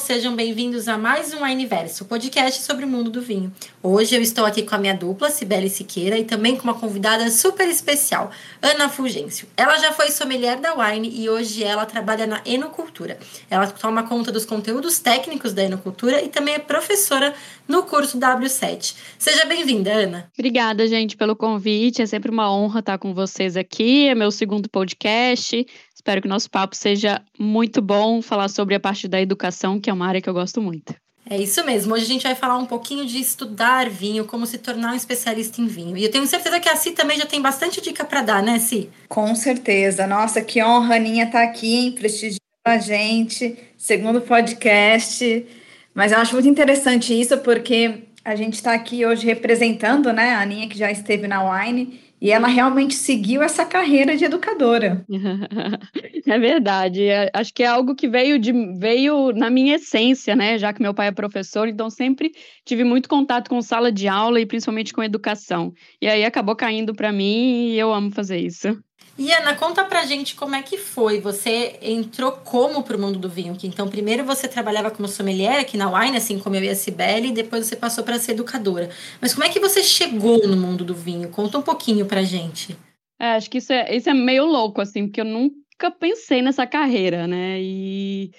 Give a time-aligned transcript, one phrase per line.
[0.00, 3.52] sejam bem-vindos a mais um Universo, podcast sobre o mundo do vinho.
[3.82, 7.30] Hoje eu estou aqui com a minha dupla, Cibele Siqueira, e também com uma convidada
[7.30, 8.30] super especial,
[8.62, 9.46] Ana Fulgêncio.
[9.54, 13.18] Ela já foi sommelier da Wine e hoje ela trabalha na Enocultura.
[13.50, 17.34] Ela toma conta dos conteúdos técnicos da Enocultura e também é professora
[17.68, 18.96] no curso W7.
[19.18, 20.30] Seja bem-vinda, Ana.
[20.36, 22.00] Obrigada, gente, pelo convite.
[22.00, 24.08] É sempre uma honra estar com vocês aqui.
[24.08, 25.66] É meu segundo podcast.
[26.00, 29.90] Espero que o nosso papo seja muito bom, falar sobre a parte da educação, que
[29.90, 30.94] é uma área que eu gosto muito.
[31.28, 31.92] É isso mesmo.
[31.92, 35.60] Hoje a gente vai falar um pouquinho de estudar vinho, como se tornar um especialista
[35.60, 35.98] em vinho.
[35.98, 38.58] E eu tenho certeza que a Si também já tem bastante dica para dar, né,
[38.58, 38.88] Si?
[39.10, 40.06] Com certeza.
[40.06, 43.58] Nossa, que honra, Aninha, estar tá aqui, prestigiando a gente.
[43.76, 45.46] Segundo podcast.
[45.92, 50.40] Mas eu acho muito interessante isso, porque a gente está aqui hoje representando né, a
[50.40, 55.04] Aninha, que já esteve na Wine e ela realmente seguiu essa carreira de educadora.
[56.26, 57.04] É verdade.
[57.04, 60.58] É, acho que é algo que veio de veio na minha essência, né?
[60.58, 62.30] Já que meu pai é professor, então sempre
[62.64, 65.72] tive muito contato com sala de aula e principalmente com educação.
[66.00, 68.78] E aí acabou caindo para mim e eu amo fazer isso.
[69.20, 71.20] E Ana, conta pra gente como é que foi.
[71.20, 73.54] Você entrou como pro mundo do vinho?
[73.54, 76.74] Que então, primeiro você trabalhava como sommelier aqui na Wine, assim como eu e a
[76.74, 78.88] Cibele, e depois você passou para ser educadora.
[79.20, 81.28] Mas como é que você chegou no mundo do vinho?
[81.28, 82.74] Conta um pouquinho pra gente.
[83.20, 86.66] É, acho que isso é, isso é meio louco, assim, porque eu nunca pensei nessa
[86.66, 87.60] carreira, né?
[87.60, 88.30] E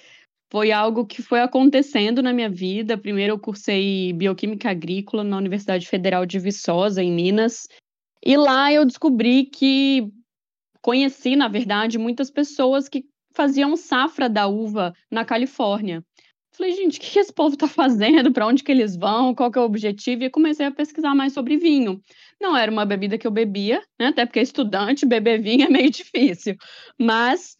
[0.50, 2.98] foi algo que foi acontecendo na minha vida.
[2.98, 7.68] Primeiro eu cursei Bioquímica Agrícola na Universidade Federal de Viçosa, em Minas.
[8.20, 10.12] E lá eu descobri que
[10.82, 16.04] conheci, na verdade, muitas pessoas que faziam safra da uva na Califórnia.
[16.54, 18.30] Falei, gente, o que esse povo está fazendo?
[18.30, 19.34] Para onde que eles vão?
[19.34, 20.24] Qual que é o objetivo?
[20.24, 21.98] E comecei a pesquisar mais sobre vinho.
[22.38, 24.08] Não era uma bebida que eu bebia, né?
[24.08, 26.54] até porque estudante, beber vinho é meio difícil.
[27.00, 27.56] Mas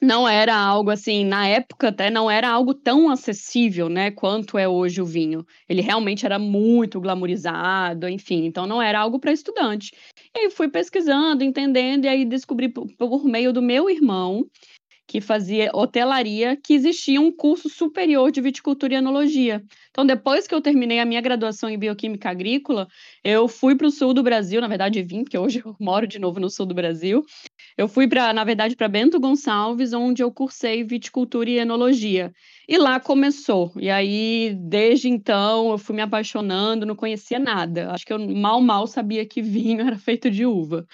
[0.00, 4.68] não era algo assim, na época até não era algo tão acessível, né, quanto é
[4.68, 5.44] hoje o vinho.
[5.68, 9.92] Ele realmente era muito glamorizado, enfim, então não era algo para estudante.
[10.34, 14.46] E aí fui pesquisando, entendendo, e aí descobri por, por meio do meu irmão,
[15.08, 19.64] que fazia hotelaria, que existia um curso superior de viticultura e enologia.
[19.90, 22.86] Então, depois que eu terminei a minha graduação em bioquímica agrícola,
[23.24, 26.18] eu fui para o sul do Brasil, na verdade vim, porque hoje eu moro de
[26.18, 27.24] novo no sul do Brasil,
[27.76, 32.30] eu fui para, na verdade, para Bento Gonçalves, onde eu cursei viticultura e enologia.
[32.68, 33.72] E lá começou.
[33.76, 37.92] E aí, desde então, eu fui me apaixonando, não conhecia nada.
[37.92, 40.86] Acho que eu mal, mal sabia que vinho era feito de uva.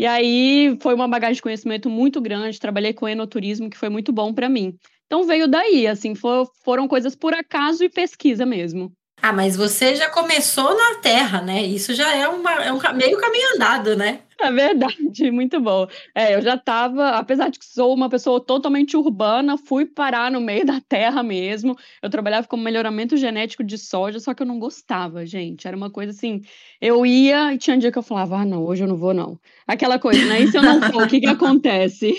[0.00, 2.58] E aí foi uma bagagem de conhecimento muito grande.
[2.58, 4.74] Trabalhei com enoturismo, que foi muito bom para mim.
[5.04, 8.90] Então veio daí, assim, for, foram coisas por acaso e pesquisa mesmo.
[9.22, 11.62] Ah, mas você já começou na Terra, né?
[11.62, 14.20] Isso já é, uma, é um meio caminho andado, né?
[14.40, 14.96] É verdade,
[15.30, 15.86] muito bom.
[16.14, 20.40] É, eu já estava, apesar de que sou uma pessoa totalmente urbana, fui parar no
[20.40, 21.76] meio da terra mesmo.
[22.02, 25.68] Eu trabalhava com melhoramento genético de soja, só que eu não gostava, gente.
[25.68, 26.40] Era uma coisa assim,
[26.80, 29.12] eu ia e tinha um dia que eu falava, ah, não, hoje eu não vou,
[29.12, 29.38] não.
[29.66, 30.40] Aquela coisa, né?
[30.40, 32.14] E se eu não for, o que que acontece?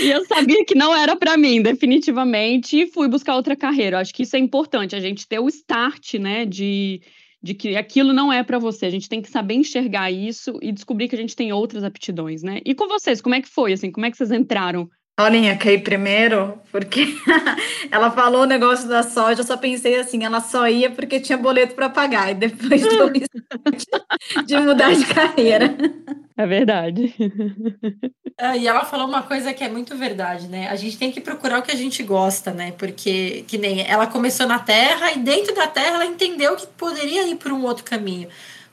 [0.00, 3.98] E eu sabia que não era para mim, definitivamente, e fui buscar outra carreira.
[3.98, 7.00] Acho que isso é importante, a gente ter o start, né, de,
[7.42, 8.86] de que aquilo não é para você.
[8.86, 12.42] A gente tem que saber enxergar isso e descobrir que a gente tem outras aptidões,
[12.42, 12.60] né?
[12.64, 15.78] E com vocês, como é que foi, assim, como é que vocês entraram Paulinha, caí
[15.78, 17.04] primeiro, porque
[17.90, 21.36] ela falou o negócio da soja, eu só pensei assim, ela só ia porque tinha
[21.36, 23.10] boleto para pagar, e depois do
[24.46, 25.76] de mudar de carreira.
[26.36, 27.12] É verdade.
[28.38, 30.68] É, e ela falou uma coisa que é muito verdade, né?
[30.68, 32.70] A gente tem que procurar o que a gente gosta, né?
[32.78, 37.26] Porque, que nem ela começou na Terra e dentro da Terra ela entendeu que poderia
[37.26, 38.28] ir por um outro caminho.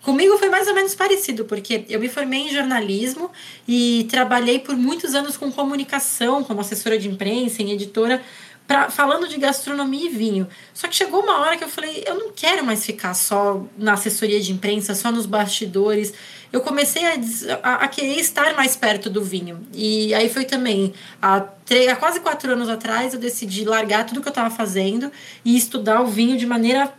[0.06, 3.32] Comigo foi mais ou menos parecido, porque eu me formei em jornalismo
[3.68, 8.22] e trabalhei por muitos anos com comunicação, como assessora de imprensa, em editora,
[8.68, 10.48] pra, falando de gastronomia e vinho.
[10.76, 13.94] Só que chegou uma hora que eu falei, eu não quero mais ficar só na
[13.94, 16.14] assessoria de imprensa, só nos bastidores.
[16.54, 17.16] Eu comecei a,
[17.64, 19.66] a, a querer estar mais perto do vinho.
[19.74, 24.22] E aí foi também, há, três, há quase quatro anos atrás, eu decidi largar tudo
[24.22, 25.12] que eu estava fazendo
[25.44, 26.94] e estudar o vinho de maneira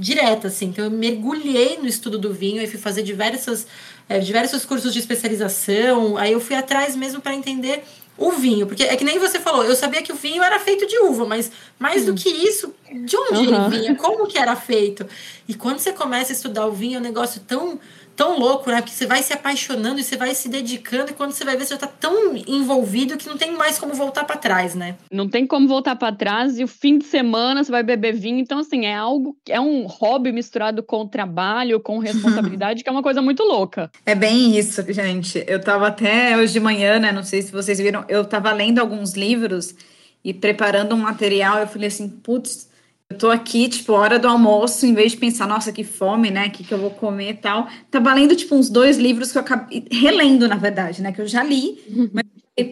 [0.00, 0.66] direta, assim.
[0.66, 3.66] Então, eu mergulhei no estudo do vinho e fui fazer diversas,
[4.08, 6.16] é, diversos cursos de especialização.
[6.16, 7.84] Aí eu fui atrás mesmo para entender
[8.16, 10.86] o vinho, porque é que nem você falou, eu sabia que o vinho era feito
[10.86, 13.66] de uva, mas mais do que isso, de onde uhum.
[13.66, 15.06] ele vinha, como que era feito.
[15.48, 17.80] E quando você começa a estudar o vinho, é um negócio tão
[18.20, 18.82] tão louco, né?
[18.82, 21.64] Porque você vai se apaixonando e você vai se dedicando e quando você vai ver
[21.64, 24.96] você já tá tão envolvido que não tem mais como voltar para trás, né?
[25.10, 28.38] Não tem como voltar para trás e o fim de semana você vai beber vinho,
[28.38, 33.02] então assim, é algo, é um hobby misturado com trabalho, com responsabilidade, que é uma
[33.02, 33.90] coisa muito louca.
[34.04, 35.42] É bem isso, gente.
[35.46, 38.80] Eu tava até hoje de manhã, né, não sei se vocês viram, eu tava lendo
[38.80, 39.74] alguns livros
[40.22, 42.68] e preparando um material, eu falei assim, putz,
[43.10, 46.46] eu tô aqui, tipo, hora do almoço, em vez de pensar, nossa, que fome, né,
[46.46, 49.38] o que, que eu vou comer e tal, tava lendo, tipo, uns dois livros que
[49.38, 51.76] eu acabei, relendo, na verdade, né, que eu já li,
[52.12, 52.24] mas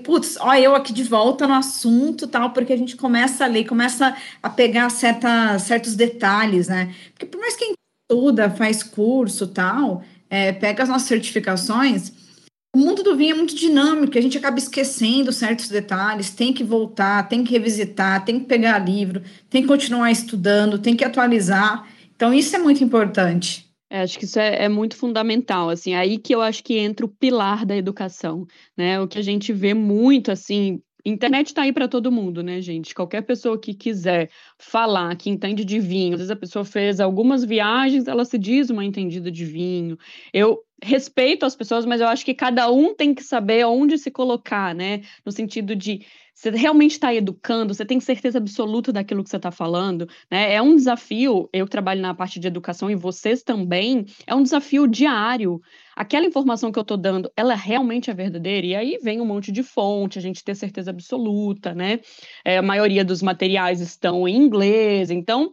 [0.05, 3.65] putz, ó, eu aqui de volta no assunto tal, porque a gente começa a ler,
[3.65, 6.95] começa a pegar certa, certos detalhes, né?
[7.15, 7.79] Porque por mais que a gente
[8.11, 12.13] estuda, faz curso tal, é, pega as nossas certificações,
[12.75, 16.63] o mundo do vinho é muito dinâmico, a gente acaba esquecendo certos detalhes, tem que
[16.63, 21.89] voltar, tem que revisitar, tem que pegar livro, tem que continuar estudando, tem que atualizar.
[22.15, 23.69] Então, isso é muito importante.
[23.91, 27.07] É, acho que isso é, é, muito fundamental, assim, aí que eu acho que entra
[27.07, 29.01] o pilar da educação, né?
[29.01, 32.95] O que a gente vê muito, assim, internet está aí para todo mundo, né, gente?
[32.95, 37.45] Qualquer pessoa que quiser falar, que entende de vinho, às vezes a pessoa fez algumas
[37.45, 39.99] viagens, ela se diz uma entendida de vinho.
[40.33, 44.11] Eu respeito as pessoas, mas eu acho que cada um tem que saber onde se
[44.11, 45.03] colocar, né?
[45.25, 46.05] No sentido de
[46.39, 50.55] você realmente está educando, você tem certeza absoluta daquilo que você está falando, né?
[50.55, 54.87] É um desafio, eu trabalho na parte de educação e vocês também, é um desafio
[54.87, 55.61] diário.
[55.97, 58.65] Aquela informação que eu estou dando, ela realmente é verdadeira?
[58.65, 61.99] E aí vem um monte de fonte, a gente ter certeza absoluta, né?
[62.45, 65.51] É, a maioria dos materiais estão em inglês, então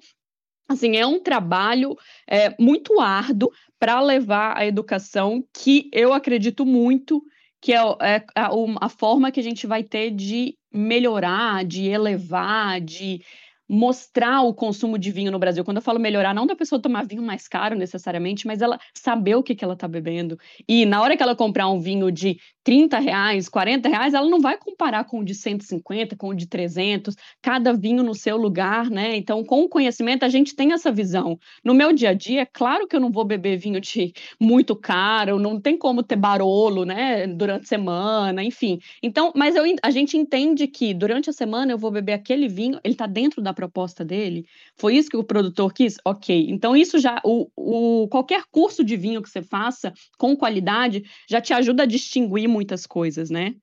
[0.70, 1.98] assim, é um trabalho
[2.28, 3.50] é, muito árduo
[3.80, 7.24] para levar a educação que eu acredito muito
[7.62, 8.50] que é, é a,
[8.82, 13.22] a, forma que a gente vai ter de melhorar, de elevar, de
[13.68, 15.64] mostrar o consumo de vinho no Brasil.
[15.64, 19.36] Quando eu falo melhorar, não da pessoa tomar vinho mais caro necessariamente, mas ela saber
[19.36, 20.38] o que, que ela está bebendo.
[20.68, 24.40] E na hora que ela comprar um vinho de 30 reais, 40 reais, ela não
[24.40, 28.90] vai comparar com o de 150, com o de 300, cada vinho no seu lugar,
[28.90, 29.16] né?
[29.16, 31.38] Então, com o conhecimento, a gente tem essa visão.
[31.64, 34.76] No meu dia a dia, é claro que eu não vou beber vinho de muito
[34.76, 38.80] caro, não tem como ter barolo, né, durante a semana, enfim.
[39.02, 42.80] Então, mas eu, a gente entende que durante a semana eu vou beber aquele vinho,
[42.84, 44.46] ele está dentro da proposta dele?
[44.76, 45.98] Foi isso que o produtor quis?
[46.06, 46.48] Ok.
[46.50, 51.42] Então, isso já, o, o, qualquer curso de vinho que você faça com qualidade já
[51.42, 53.56] te ajuda a distinguir muitas coisas, né?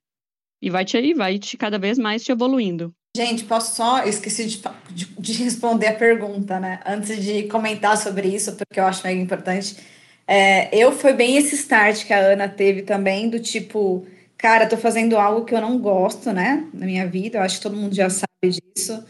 [0.60, 2.94] E vai te, vai te cada vez mais te evoluindo.
[3.14, 4.04] Gente, posso só.
[4.04, 6.80] Esqueci de, de, de, responder a pergunta, né?
[6.86, 9.76] Antes de comentar sobre isso, porque eu acho mega importante.
[10.26, 14.06] É, eu foi bem esse start que a Ana teve também, do tipo,
[14.38, 16.66] cara, tô fazendo algo que eu não gosto, né?
[16.72, 18.26] Na minha vida, eu acho que todo mundo já sabe
[18.74, 19.04] disso.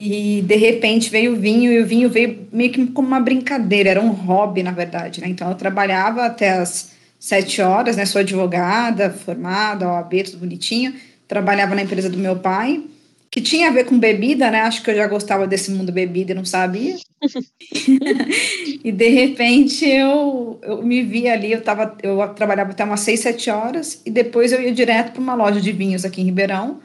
[0.00, 3.90] E de repente veio o vinho, e o vinho veio meio que como uma brincadeira,
[3.90, 5.20] era um hobby, na verdade.
[5.20, 5.28] Né?
[5.28, 8.06] Então eu trabalhava até as sete horas, né?
[8.06, 10.94] Sou advogada, formada, OAB, tudo bonitinho.
[11.28, 12.82] Trabalhava na empresa do meu pai,
[13.30, 14.62] que tinha a ver com bebida, né?
[14.62, 16.96] Acho que eu já gostava desse mundo bebida e não sabia.
[18.82, 23.20] e de repente eu, eu me vi ali, eu, tava, eu trabalhava até umas seis,
[23.20, 26.80] sete horas, e depois eu ia direto para uma loja de vinhos aqui em Ribeirão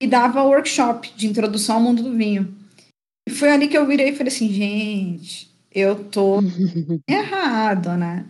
[0.00, 2.54] e dava workshop de introdução ao mundo do vinho.
[3.28, 6.40] E foi ali que eu virei e falei assim, gente, eu tô
[7.08, 8.24] errado, né?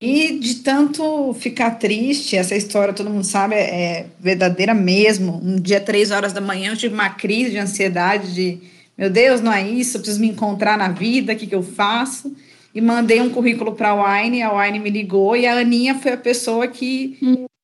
[0.00, 5.40] E de tanto ficar triste, essa história todo mundo sabe é, é verdadeira mesmo.
[5.42, 8.60] Um dia, três horas da manhã, eu tive uma crise de ansiedade de
[8.98, 11.62] meu Deus, não é isso, eu preciso me encontrar na vida, o que, que eu
[11.62, 12.34] faço?
[12.74, 16.12] E mandei um currículo para a Wine, a Wine me ligou e a Aninha foi
[16.12, 17.16] a pessoa que.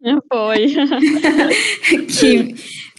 [0.30, 0.66] Foi.
[2.06, 2.54] que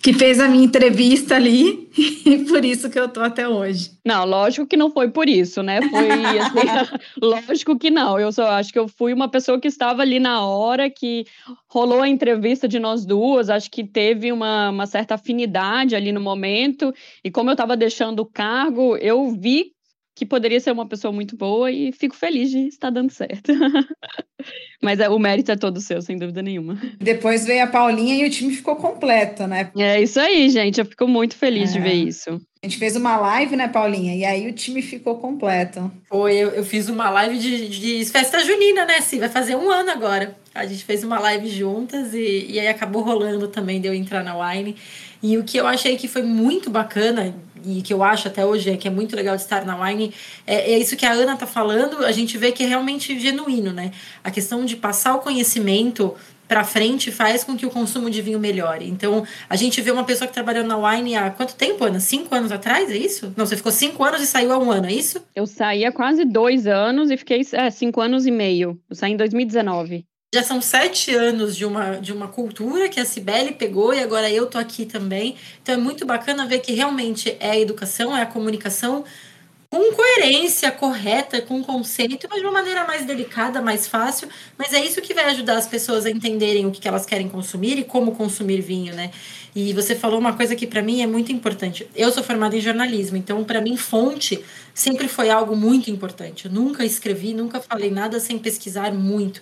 [0.05, 3.89] que fez a minha entrevista ali e por isso que eu tô até hoje.
[4.05, 5.81] Não, lógico que não foi por isso, né?
[5.81, 8.19] Foi assim, lógico que não.
[8.19, 11.25] Eu só acho que eu fui uma pessoa que estava ali na hora que
[11.67, 16.21] rolou a entrevista de nós duas, acho que teve uma, uma certa afinidade ali no
[16.21, 16.93] momento,
[17.23, 19.74] e como eu estava deixando o cargo, eu vi
[20.15, 23.51] que poderia ser uma pessoa muito boa e fico feliz de estar dando certo.
[24.81, 26.79] Mas é, o mérito é todo seu, sem dúvida nenhuma.
[26.99, 29.71] Depois veio a Paulinha e o time ficou completo, né?
[29.75, 30.79] É isso aí, gente.
[30.79, 31.73] Eu fico muito feliz é.
[31.73, 32.41] de ver isso.
[32.63, 34.15] A gente fez uma live, né, Paulinha?
[34.15, 35.91] E aí o time ficou completo.
[36.07, 39.01] Foi, eu, eu fiz uma live de, de festa junina, né?
[39.01, 40.35] Sim, vai fazer um ano agora.
[40.53, 44.23] A gente fez uma live juntas e, e aí acabou rolando também de eu entrar
[44.23, 44.75] na Wine.
[45.21, 48.69] E o que eu achei que foi muito bacana e que eu acho até hoje
[48.69, 50.13] é que é muito legal de estar na Wine,
[50.45, 53.71] é, é isso que a Ana tá falando, a gente vê que é realmente genuíno,
[53.73, 53.91] né?
[54.23, 56.15] A questão de passar o conhecimento
[56.47, 58.87] para frente faz com que o consumo de vinho melhore.
[58.87, 61.99] Então, a gente vê uma pessoa que trabalhou na Wine há quanto tempo, Ana?
[61.99, 63.33] Cinco anos atrás, é isso?
[63.35, 65.21] Não, você ficou cinco anos e saiu há um ano, é isso?
[65.35, 68.79] Eu saí há quase dois anos e fiquei é, cinco anos e meio.
[68.89, 73.05] Eu saí em 2019 já são sete anos de uma, de uma cultura que a
[73.05, 75.37] Cibele pegou e agora eu tô aqui também.
[75.63, 79.05] Então é muito bacana ver que realmente é a educação, é a comunicação
[79.69, 84.27] com coerência correta, com conceito, mas de uma maneira mais delicada, mais fácil.
[84.57, 87.79] Mas é isso que vai ajudar as pessoas a entenderem o que elas querem consumir
[87.79, 89.11] e como consumir vinho, né?
[89.55, 91.87] E você falou uma coisa que para mim é muito importante.
[91.95, 96.45] Eu sou formada em jornalismo, então para mim fonte sempre foi algo muito importante.
[96.45, 99.41] Eu nunca escrevi, nunca falei nada sem pesquisar muito.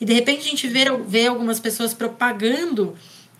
[0.00, 2.96] E de repente a gente vê, vê algumas pessoas propagando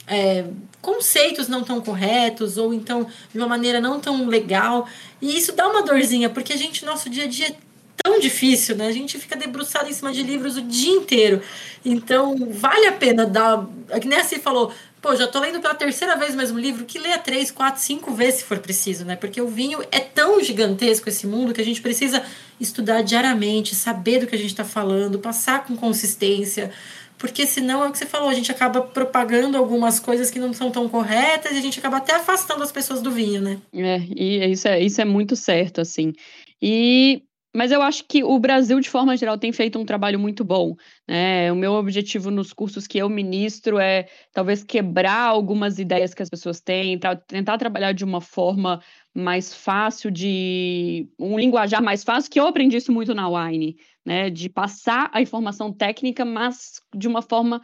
[0.06, 0.44] é,
[0.80, 4.88] conceitos não tão corretos ou então de uma maneira não tão legal.
[5.20, 7.56] E isso dá uma dorzinha, porque a gente, nosso dia a dia é
[8.02, 8.86] tão difícil, né?
[8.86, 11.42] A gente fica debruçado em cima de livros o dia inteiro.
[11.84, 13.66] Então, vale a pena dar.
[13.90, 14.72] É que nem falou,
[15.06, 18.12] pô, já tô lendo pela terceira vez o mesmo livro, que leia três, quatro, cinco
[18.12, 19.14] vezes se for preciso, né?
[19.14, 22.24] Porque o vinho é tão gigantesco esse mundo que a gente precisa
[22.58, 26.72] estudar diariamente, saber do que a gente está falando, passar com consistência
[27.18, 30.52] porque senão é o que você falou, a gente acaba propagando algumas coisas que não
[30.52, 33.58] são tão corretas e a gente acaba até afastando as pessoas do vinho, né?
[33.72, 36.12] É, e isso é, isso é muito certo, assim.
[36.60, 37.22] E
[37.56, 40.76] mas eu acho que o Brasil, de forma geral, tem feito um trabalho muito bom.
[41.08, 41.50] Né?
[41.50, 46.28] O meu objetivo nos cursos que eu ministro é talvez quebrar algumas ideias que as
[46.28, 48.82] pessoas têm, tentar trabalhar de uma forma
[49.14, 54.28] mais fácil, de um linguajar mais fácil, que eu aprendi isso muito na Wine, né?
[54.28, 57.62] De passar a informação técnica, mas de uma forma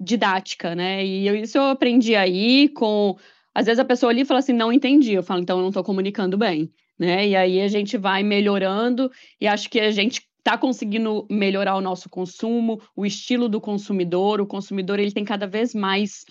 [0.00, 1.04] didática, né?
[1.04, 3.14] E eu, isso eu aprendi aí com.
[3.54, 5.12] Às vezes a pessoa ali fala assim, não entendi.
[5.12, 7.28] Eu falo, então eu não estou comunicando bem né?
[7.28, 9.10] E aí a gente vai melhorando
[9.40, 14.40] e acho que a gente está conseguindo melhorar o nosso consumo, o estilo do consumidor.
[14.40, 16.24] O consumidor ele tem cada vez mais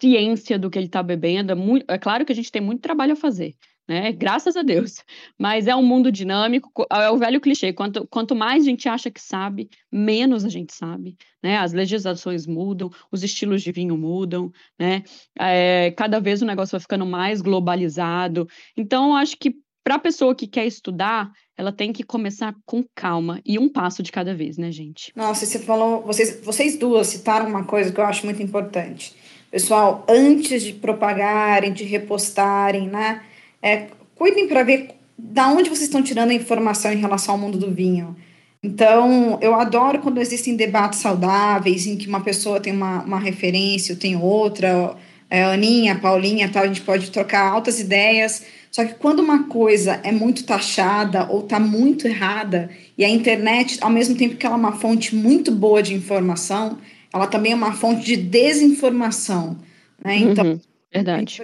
[0.00, 1.52] ciência do que ele está bebendo.
[1.52, 3.54] É, muito, é claro que a gente tem muito trabalho a fazer,
[3.88, 4.12] né?
[4.12, 5.02] Graças a Deus.
[5.36, 7.72] Mas é um mundo dinâmico, é o velho clichê.
[7.72, 11.58] Quanto, quanto mais a gente acha que sabe, menos a gente sabe, né?
[11.58, 15.02] As legislações mudam, os estilos de vinho mudam, né?
[15.36, 18.46] É, cada vez o negócio vai ficando mais globalizado.
[18.76, 19.56] Então, acho que
[19.86, 24.02] para a pessoa que quer estudar, ela tem que começar com calma e um passo
[24.02, 25.12] de cada vez, né, gente?
[25.14, 29.14] Nossa, você falou, vocês, vocês duas citaram uma coisa que eu acho muito importante.
[29.48, 33.22] Pessoal, antes de propagarem, de repostarem, né,
[33.62, 37.56] é, cuidem para ver da onde vocês estão tirando a informação em relação ao mundo
[37.56, 38.16] do vinho.
[38.60, 43.94] Então, eu adoro quando existem debates saudáveis, em que uma pessoa tem uma, uma referência,
[43.94, 44.96] tem outra,
[45.30, 48.42] é, Aninha, Paulinha, tal, a gente pode trocar altas ideias
[48.76, 52.68] só que quando uma coisa é muito taxada ou está muito errada,
[52.98, 56.76] e a internet, ao mesmo tempo que ela é uma fonte muito boa de informação,
[57.10, 59.56] ela também é uma fonte de desinformação.
[60.04, 60.18] Né?
[60.18, 60.60] Então, uhum.
[60.92, 61.42] Verdade.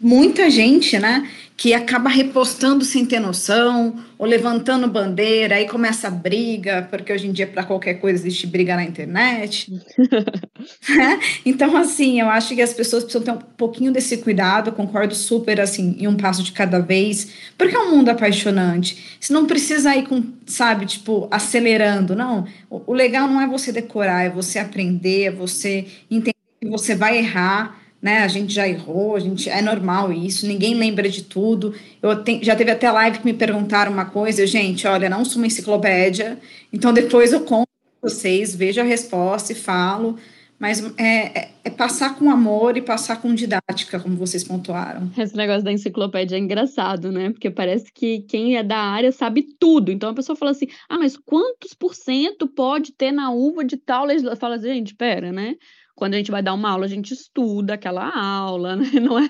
[0.00, 6.10] muita gente, né, que acaba repostando sem ter noção, ou levantando bandeira, aí começa a
[6.10, 9.72] briga, porque hoje em dia para qualquer coisa existe briga na internet.
[10.88, 11.18] Né?
[11.44, 15.60] então, assim, eu acho que as pessoas precisam ter um pouquinho desse cuidado, concordo super,
[15.60, 19.16] assim, em um passo de cada vez, porque é um mundo apaixonante.
[19.20, 22.46] Você não precisa ir com, sabe, tipo, acelerando, não.
[22.70, 26.94] O, o legal não é você decorar, é você aprender, é você entender que você
[26.94, 28.18] vai errar, né?
[28.18, 31.74] A gente já errou, a gente é normal isso, ninguém lembra de tudo.
[32.02, 35.38] Eu te, já teve até live que me perguntaram uma coisa, gente, olha, não sou
[35.38, 36.38] uma enciclopédia,
[36.70, 37.66] então depois eu conto
[37.98, 40.18] para vocês, vejo a resposta e falo,
[40.58, 45.10] mas é, é, é, passar com amor e passar com didática, como vocês pontuaram.
[45.16, 47.30] Esse negócio da enciclopédia é engraçado, né?
[47.30, 49.90] Porque parece que quem é da área sabe tudo.
[49.90, 53.78] Então a pessoa fala assim: ah, mas quantos por cento pode ter na uva de
[53.78, 54.40] tal legislação?
[54.40, 55.54] Fala assim, gente, pera, né?
[55.94, 58.90] Quando a gente vai dar uma aula, a gente estuda aquela aula, né?
[59.00, 59.28] Não é?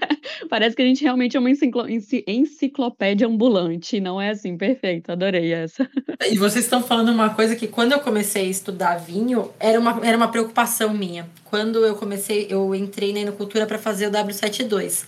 [0.49, 1.51] Parece que a gente realmente é uma
[2.27, 5.89] enciclopédia ambulante, não é assim, perfeito, adorei essa.
[6.31, 10.01] E vocês estão falando uma coisa que quando eu comecei a estudar vinho, era uma,
[10.03, 11.29] era uma preocupação minha.
[11.45, 15.05] Quando eu comecei, eu entrei na Enocultura para fazer o W72.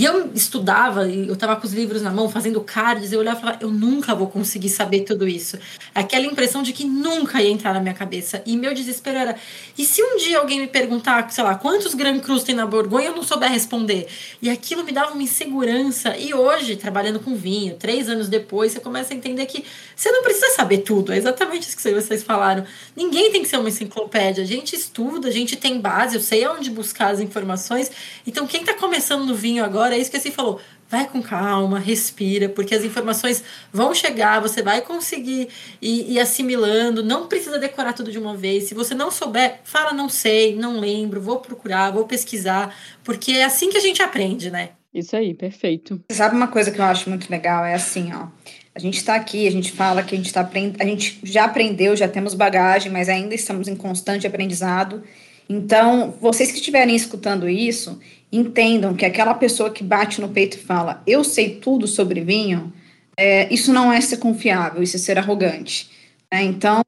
[0.00, 3.40] E eu estudava, eu estava com os livros na mão, fazendo cards, eu olhava e
[3.42, 5.58] falava, eu nunca vou conseguir saber tudo isso.
[5.94, 8.42] Aquela impressão de que nunca ia entrar na minha cabeça.
[8.46, 9.36] E meu desespero era,
[9.76, 13.08] e se um dia alguém me perguntar, sei lá, quantos Grand Crus tem na Borgonha,
[13.08, 14.08] eu não souber responder?
[14.40, 16.16] E aquilo me dava uma insegurança.
[16.16, 20.22] E hoje, trabalhando com vinho, três anos depois, você começa a entender que você não
[20.22, 21.12] precisa saber tudo.
[21.12, 22.64] É exatamente isso que vocês falaram.
[22.96, 24.42] Ninguém tem que ser uma enciclopédia.
[24.42, 27.90] A gente estuda, a gente tem base, eu sei onde buscar as informações.
[28.26, 30.60] Então, quem está começando no vinho agora, agora é isso que você falou.
[30.88, 33.42] Vai com calma, respira, porque as informações
[33.72, 35.48] vão chegar, você vai conseguir
[35.80, 38.64] ir, ir, assimilando, não precisa decorar tudo de uma vez.
[38.64, 43.44] Se você não souber, fala não sei, não lembro, vou procurar, vou pesquisar, porque é
[43.44, 44.70] assim que a gente aprende, né?
[44.92, 46.00] Isso aí, perfeito.
[46.08, 47.64] Você sabe uma coisa que eu acho muito legal?
[47.64, 48.26] É assim, ó.
[48.74, 51.44] A gente está aqui, a gente fala que a gente está aprendendo, a gente já
[51.44, 55.02] aprendeu, já temos bagagem, mas ainda estamos em constante aprendizado.
[55.48, 57.98] Então, vocês que estiverem escutando isso,
[58.32, 62.72] entendam que aquela pessoa que bate no peito e fala, eu sei tudo sobre vinho,
[63.16, 65.90] é, isso não é ser confiável, isso é ser arrogante.
[66.32, 66.44] Né?
[66.44, 66.82] Então,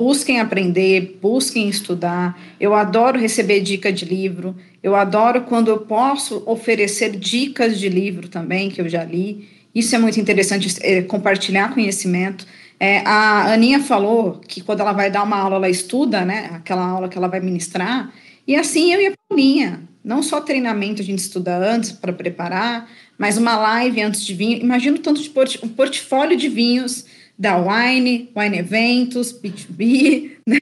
[0.00, 2.40] busquem aprender, busquem estudar.
[2.58, 8.28] Eu adoro receber dica de livro, eu adoro quando eu posso oferecer dicas de livro
[8.28, 9.48] também, que eu já li.
[9.74, 12.46] Isso é muito interessante, é, compartilhar conhecimento.
[12.80, 16.48] É, a Aninha falou que quando ela vai dar uma aula, ela estuda, né?
[16.54, 18.10] Aquela aula que ela vai ministrar.
[18.46, 19.89] E assim eu e a Paulinha.
[20.02, 24.60] Não só treinamento a gente estuda antes para preparar, mas uma live antes de vir.
[24.60, 27.04] Imagina o tanto de port um portfólio de vinhos
[27.40, 30.58] da Wine, Wine Eventos, B2B, né?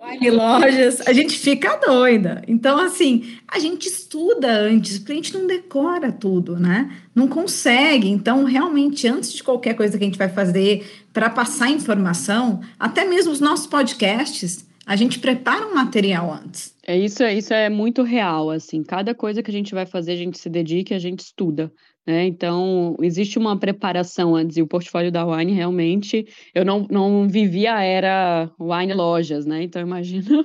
[0.00, 2.44] Wine Lojas, a gente fica doida.
[2.46, 6.96] Então, assim, a gente estuda antes, porque a gente não decora tudo, né?
[7.12, 8.08] Não consegue.
[8.08, 13.04] Então, realmente, antes de qualquer coisa que a gente vai fazer para passar informação, até
[13.04, 16.71] mesmo os nossos podcasts, a gente prepara um material antes.
[16.84, 18.82] É isso, é isso é muito real, assim.
[18.82, 21.72] Cada coisa que a gente vai fazer, a gente se dedica, a gente estuda.
[22.04, 22.26] Né?
[22.26, 27.76] Então, existe uma preparação antes, e o portfólio da Wine realmente, eu não, não vivia
[27.76, 29.62] a era Wine Lojas, né?
[29.62, 30.44] Então, imagina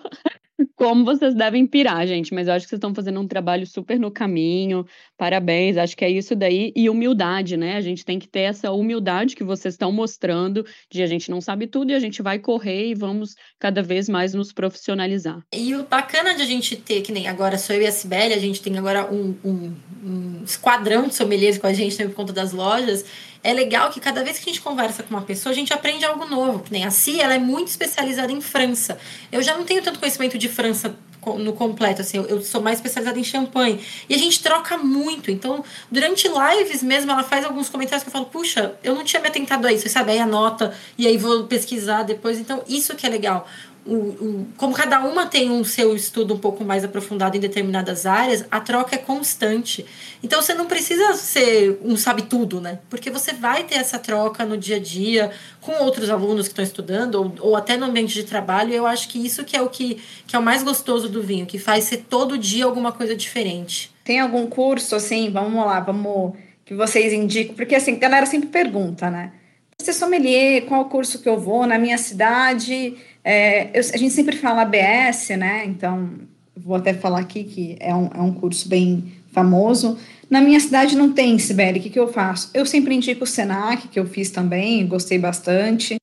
[0.75, 3.99] como vocês devem pirar, gente, mas eu acho que vocês estão fazendo um trabalho super
[3.99, 4.85] no caminho.
[5.17, 6.71] Parabéns, acho que é isso daí.
[6.75, 7.75] E humildade, né?
[7.75, 11.41] A gente tem que ter essa humildade que vocês estão mostrando de a gente não
[11.41, 15.41] sabe tudo e a gente vai correr e vamos cada vez mais nos profissionalizar.
[15.53, 18.33] E o bacana de a gente ter, que nem agora sou eu e a Sibeli,
[18.33, 22.15] a gente tem agora um, um, um esquadrão de sommeliers com a gente né, por
[22.15, 23.05] conta das lojas
[23.47, 26.03] é legal que cada vez que a gente conversa com uma pessoa, a gente aprende
[26.03, 26.59] algo novo.
[26.59, 28.99] Que nem a Cia, ela é muito especializada em França.
[29.31, 30.93] Eu já não tenho tanto conhecimento de França
[31.37, 33.81] no completo, assim, eu sou mais especializada em champanhe.
[34.09, 35.31] E a gente troca muito.
[35.31, 39.21] Então, durante lives mesmo, ela faz alguns comentários que eu falo, puxa, eu não tinha
[39.21, 40.11] me atentado a isso, sabe?
[40.11, 42.39] Aí anota, e aí vou pesquisar depois.
[42.39, 43.47] Então, isso que é legal
[43.87, 48.05] o, o, como cada uma tem um seu estudo um pouco mais aprofundado em determinadas
[48.05, 49.85] áreas, a troca é constante.
[50.21, 52.79] Então você não precisa ser um sabe tudo, né?
[52.89, 56.65] Porque você vai ter essa troca no dia a dia com outros alunos que estão
[56.65, 58.73] estudando ou, ou até no ambiente de trabalho.
[58.73, 61.45] Eu acho que isso que é o que, que é o mais gostoso do vinho,
[61.45, 63.91] que faz ser todo dia alguma coisa diferente.
[64.03, 66.33] Tem algum curso assim, vamos lá, vamos
[66.65, 69.31] que vocês indicam, porque assim, a galera sempre pergunta, né?
[69.79, 72.97] Você sommelier, qual curso que eu vou na minha cidade?
[73.29, 75.65] É, eu, a gente sempre fala ABS, né?
[75.65, 76.11] Então,
[76.55, 79.97] vou até falar aqui que é um, é um curso bem famoso.
[80.29, 82.49] Na minha cidade não tem, Sibeli, o que, que eu faço?
[82.53, 85.97] Eu sempre indico o SENAC, que eu fiz também, gostei bastante.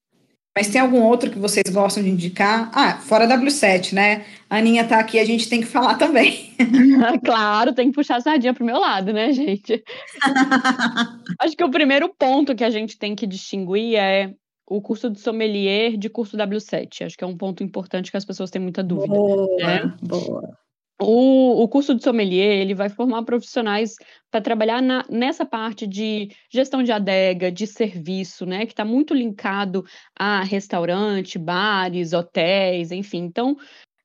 [0.55, 2.71] Mas tem algum outro que vocês gostam de indicar?
[2.75, 4.27] Ah, fora W7, né?
[4.49, 6.55] A Aninha tá aqui, a gente tem que falar também.
[7.25, 9.83] claro, tem que puxar a sardinha pro meu lado, né, gente?
[11.41, 14.31] Acho que o primeiro ponto que a gente tem que distinguir é
[14.67, 17.05] o curso de sommelier de curso W7.
[17.05, 19.15] Acho que é um ponto importante que as pessoas têm muita dúvida.
[19.15, 19.97] Boa, né?
[20.03, 20.59] boa.
[21.01, 23.97] O, o curso de sommelier ele vai formar profissionais
[24.31, 29.13] para trabalhar na, nessa parte de gestão de adega, de serviço, né, que está muito
[29.13, 29.85] linkado
[30.17, 33.25] a restaurante, bares, hotéis, enfim.
[33.25, 33.57] Então,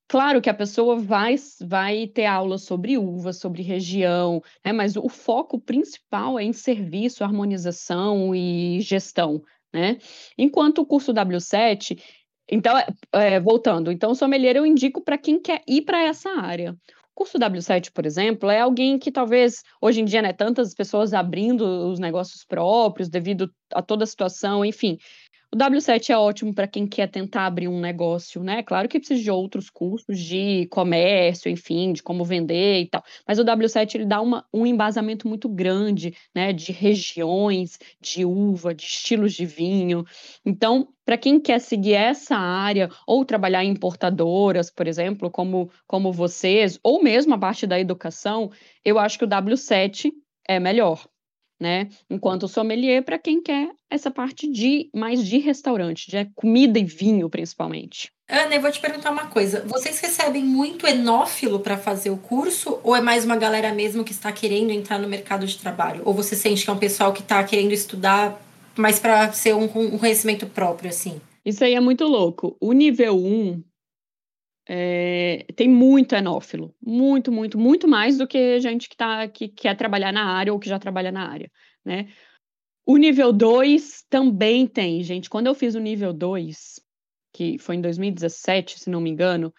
[0.07, 5.07] claro que a pessoa vai, vai ter aulas sobre uva, sobre região, né, mas o
[5.07, 9.97] foco principal é em serviço, harmonização e gestão né?
[10.37, 12.01] Enquanto o curso W7,
[12.51, 16.75] então, é, é voltando, então, sommelier eu indico para quem quer ir para essa área.
[17.11, 21.13] O curso W7, por exemplo, é alguém que talvez hoje em dia, né, tantas pessoas
[21.13, 24.97] abrindo os negócios próprios devido a toda a situação, enfim,
[25.51, 28.61] o W7 é ótimo para quem quer tentar abrir um negócio, né?
[28.61, 33.03] Claro que precisa de outros cursos de comércio, enfim, de como vender e tal.
[33.27, 36.53] Mas o W7 ele dá uma, um embasamento muito grande, né?
[36.53, 40.05] De regiões, de uva, de estilos de vinho.
[40.45, 46.13] Então, para quem quer seguir essa área ou trabalhar em importadoras, por exemplo, como, como
[46.13, 48.51] vocês, ou mesmo a parte da educação,
[48.85, 50.11] eu acho que o W7
[50.47, 51.07] é melhor
[51.59, 51.89] né?
[52.09, 57.29] Enquanto sommelier para quem quer essa parte de mais de restaurante, de comida e vinho
[57.29, 58.11] principalmente.
[58.29, 59.63] Ana, eu vou te perguntar uma coisa.
[59.65, 64.11] Vocês recebem muito enófilo para fazer o curso ou é mais uma galera mesmo que
[64.11, 66.03] está querendo entrar no mercado de trabalho?
[66.05, 68.39] Ou você sente que é um pessoal que está querendo estudar
[68.75, 71.19] mais para ser um, um conhecimento próprio assim?
[71.43, 72.55] Isso aí é muito louco.
[72.61, 73.63] O nível 1
[74.71, 79.75] é, tem muito enófilo, muito, muito, muito mais do que gente que, tá, que quer
[79.75, 81.51] trabalhar na área ou que já trabalha na área,
[81.83, 82.07] né?
[82.85, 85.27] O nível 2 também tem, gente.
[85.27, 86.79] Quando eu fiz o nível 2,
[87.33, 89.51] que foi em 2017, se não me engano,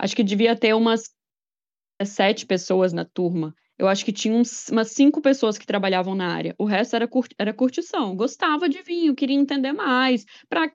[0.00, 1.14] acho que devia ter umas
[2.04, 3.54] sete pessoas na turma.
[3.78, 6.56] Eu acho que tinha uns, umas cinco pessoas que trabalhavam na área.
[6.58, 8.16] O resto era, cur, era curtição.
[8.16, 10.72] Gostava de vinho, queria entender mais, para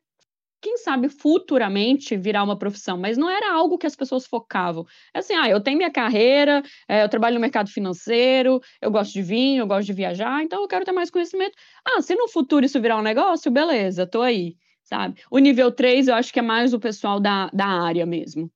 [0.62, 4.86] quem sabe futuramente virar uma profissão, mas não era algo que as pessoas focavam.
[5.14, 9.14] É assim, ah, eu tenho minha carreira, é, eu trabalho no mercado financeiro, eu gosto
[9.14, 11.54] de vinho, eu gosto de viajar, então eu quero ter mais conhecimento.
[11.86, 15.20] Ah, se no futuro isso virar um negócio, beleza, tô aí, sabe?
[15.32, 18.52] O nível 3 eu acho que é mais o pessoal da, da área mesmo.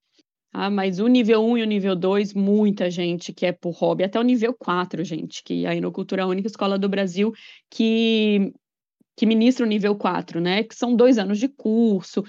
[0.58, 4.06] Ah, mas o nível 1 e o nível 2, muita gente que é por hobby,
[4.06, 7.34] até o nível 4, gente, que a Inocultura é a única escola do Brasil
[7.70, 8.54] que
[9.16, 10.64] que ministra o nível 4, né?
[10.64, 12.24] Que são dois anos de curso.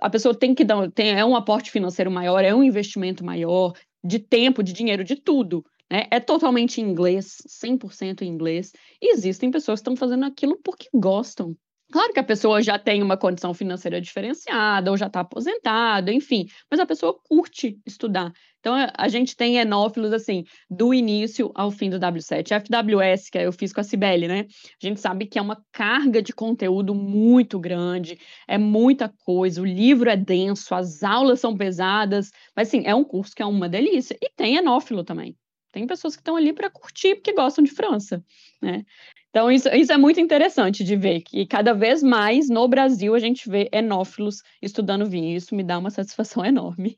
[0.00, 3.72] A pessoa tem que dar, tem, é um aporte financeiro maior, é um investimento maior,
[4.04, 5.64] de tempo, de dinheiro, de tudo.
[5.90, 6.06] Né?
[6.10, 8.72] É totalmente em inglês, 100% em inglês.
[9.02, 11.56] E existem pessoas que estão fazendo aquilo porque gostam,
[11.90, 16.46] Claro que a pessoa já tem uma condição financeira diferenciada, ou já está aposentada, enfim,
[16.70, 18.30] mas a pessoa curte estudar.
[18.60, 22.50] Então, a gente tem enófilos, assim, do início ao fim do W7.
[22.50, 24.46] FWS, que eu fiz com a Cibele, né?
[24.82, 28.18] A gente sabe que é uma carga de conteúdo muito grande,
[28.48, 33.04] é muita coisa, o livro é denso, as aulas são pesadas, mas, assim, é um
[33.04, 34.16] curso que é uma delícia.
[34.20, 35.36] E tem enófilo também.
[35.72, 38.24] Tem pessoas que estão ali para curtir porque gostam de França,
[38.60, 38.84] né?
[39.30, 43.18] Então, isso, isso é muito interessante de ver, que cada vez mais no Brasil a
[43.18, 45.36] gente vê enófilos estudando vinho.
[45.36, 46.96] Isso me dá uma satisfação enorme.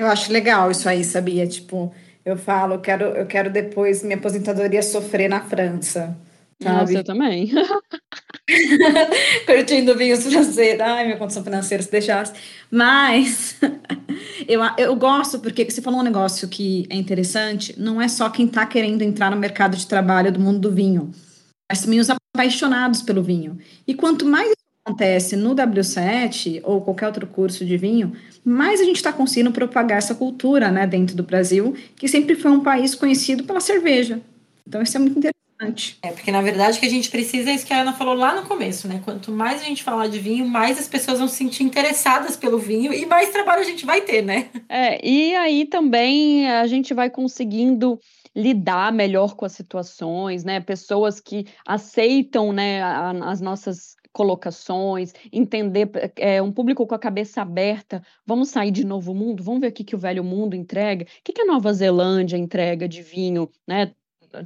[0.00, 1.46] Eu acho legal isso aí, sabia?
[1.46, 1.92] Tipo,
[2.24, 6.16] eu falo, eu quero, eu quero depois minha aposentadoria sofrer na França.
[6.62, 6.80] Sabe?
[6.80, 7.52] Nossa, eu também.
[9.46, 10.80] Curtindo vinhos franceses.
[10.80, 12.32] Ai, minha condição financeira, se deixasse.
[12.70, 13.56] Mas
[14.48, 18.46] eu, eu gosto, porque você falou um negócio que é interessante, não é só quem
[18.46, 21.12] está querendo entrar no mercado de trabalho do mundo do vinho
[21.70, 23.56] mas também os apaixonados pelo vinho.
[23.86, 24.50] E quanto mais
[24.84, 28.12] acontece no W7 ou qualquer outro curso de vinho,
[28.44, 32.50] mais a gente está conseguindo propagar essa cultura né, dentro do Brasil, que sempre foi
[32.50, 34.20] um país conhecido pela cerveja.
[34.66, 35.98] Então, isso é muito interessante.
[36.02, 38.14] É, porque na verdade o que a gente precisa é isso que a Ana falou
[38.14, 39.02] lá no começo, né?
[39.04, 42.58] Quanto mais a gente falar de vinho, mais as pessoas vão se sentir interessadas pelo
[42.58, 44.48] vinho e mais trabalho a gente vai ter, né?
[44.70, 48.00] É, e aí também a gente vai conseguindo
[48.34, 50.60] lidar melhor com as situações, né?
[50.60, 52.82] Pessoas que aceitam, né,
[53.22, 58.02] as nossas colocações, entender é, um público com a cabeça aberta.
[58.26, 61.06] Vamos sair de novo mundo, vamos ver o que, que o velho mundo entrega, o
[61.24, 63.94] que, que a Nova Zelândia entrega de vinho, né?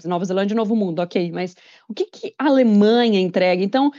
[0.05, 1.55] Nova Zelândia e Novo Mundo, ok, mas
[1.89, 3.63] o que, que a Alemanha entrega?
[3.63, 3.91] Então,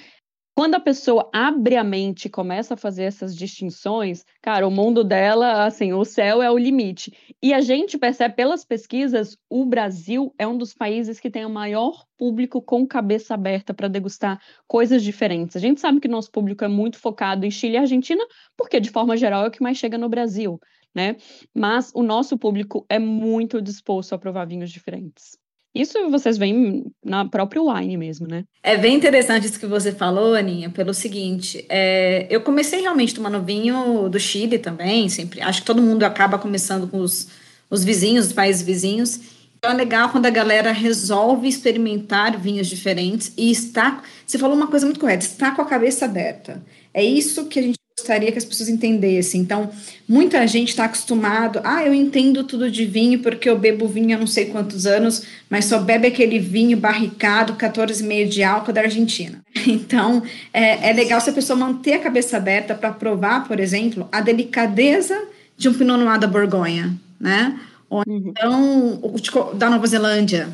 [0.55, 5.03] quando a pessoa abre a mente e começa a fazer essas distinções, cara, o mundo
[5.03, 7.11] dela, assim, o céu é o limite.
[7.43, 11.49] E a gente percebe pelas pesquisas, o Brasil é um dos países que tem o
[11.49, 15.57] maior público com cabeça aberta para degustar coisas diferentes.
[15.57, 18.89] A gente sabe que nosso público é muito focado em Chile e Argentina, porque de
[18.89, 20.57] forma geral é o que mais chega no Brasil,
[20.95, 21.17] né?
[21.53, 25.37] Mas o nosso público é muito disposto a provar vinhos diferentes.
[25.75, 28.45] Isso vocês veem na própria wine mesmo, né?
[28.63, 33.43] É bem interessante isso que você falou, Aninha, pelo seguinte, é, eu comecei realmente tomando
[33.43, 37.27] vinho do Chile também, sempre, acho que todo mundo acaba começando com os,
[37.69, 39.19] os vizinhos, os países vizinhos,
[39.57, 44.67] então é legal quando a galera resolve experimentar vinhos diferentes e está, você falou uma
[44.67, 48.37] coisa muito correta, está com a cabeça aberta, é isso que a gente gostaria que
[48.37, 49.39] as pessoas entendessem.
[49.39, 49.69] Então,
[50.07, 54.19] muita gente está acostumado, ah, eu entendo tudo de vinho porque eu bebo vinho há
[54.19, 59.41] não sei quantos anos, mas só bebe aquele vinho barricado, 14,5 de álcool da Argentina.
[59.67, 60.21] Então,
[60.53, 64.21] é, é legal se a pessoa manter a cabeça aberta para provar, por exemplo, a
[64.21, 65.19] delicadeza
[65.57, 67.59] de um Pinot Noir da Borgonha, né?
[67.89, 68.27] Ou uhum.
[68.27, 70.49] então, o da Nova Zelândia.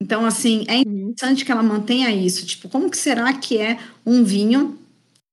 [0.00, 1.10] Então, assim, é uhum.
[1.10, 2.44] interessante que ela mantenha isso.
[2.44, 4.76] Tipo, como que será que é um vinho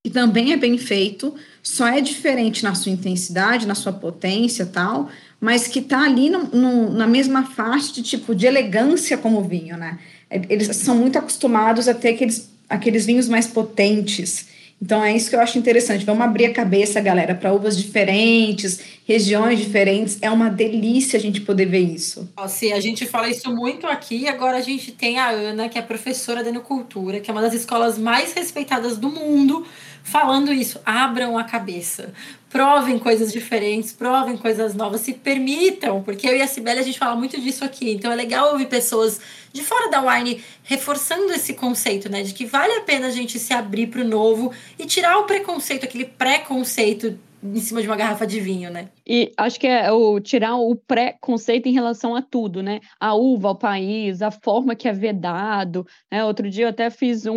[0.05, 5.09] que também é bem feito, só é diferente na sua intensidade, na sua potência tal,
[5.41, 9.75] mas que está ali no, no, na mesma faixa de tipo de elegância como vinho,
[9.75, 9.97] né?
[10.29, 14.45] É, eles são muito acostumados a ter aqueles, aqueles vinhos mais potentes.
[14.85, 16.05] Então é isso que eu acho interessante.
[16.05, 20.19] Vamos abrir a cabeça, galera, para uvas diferentes, regiões diferentes.
[20.21, 22.29] É uma delícia a gente poder ver isso.
[22.47, 24.27] Sim, a gente fala isso muito aqui.
[24.27, 27.55] Agora a gente tem a Ana, que é professora da Enocultura, que é uma das
[27.55, 29.65] escolas mais respeitadas do mundo
[30.05, 30.79] falando isso.
[30.85, 32.13] Abram a cabeça,
[32.47, 36.99] provem coisas diferentes, provem coisas novas, se permitam, porque eu e a Sibeli a gente
[36.99, 37.91] fala muito disso aqui.
[37.91, 39.19] Então é legal ouvir pessoas
[39.51, 43.39] de fora da wine reforçando esse conceito, né, de que vale a pena a gente
[43.39, 47.95] se abrir para o novo e tirar o preconceito, aquele preconceito em cima de uma
[47.95, 48.89] garrafa de vinho, né?
[49.05, 52.79] E acho que é o tirar o preconceito em relação a tudo, né?
[52.99, 55.85] A uva, o país, a forma que é vedado.
[56.11, 56.25] Né?
[56.25, 57.35] Outro dia eu até fiz um,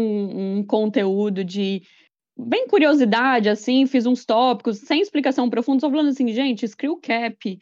[0.58, 1.82] um conteúdo de
[2.38, 7.58] bem curiosidade, assim, fiz uns tópicos, sem explicação profunda, só falando assim, gente, screw cap,